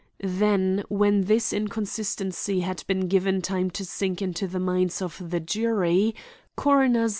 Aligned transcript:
Then 0.23 0.83
when 0.89 1.25
this 1.25 1.53
inconsistency 1.53 2.61
had 2.61 2.83
been 2.87 3.07
given 3.07 3.39
time 3.39 3.69
to 3.77 3.85
sink 3.85 4.19
into 4.19 4.47
the 4.47 4.59
minds 4.59 4.99
of 4.99 5.29
the 5.29 5.39
jury, 5.39 6.15
Coroner 6.55 7.07
Z. 7.07 7.09